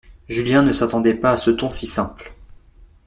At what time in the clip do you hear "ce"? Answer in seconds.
1.37-1.51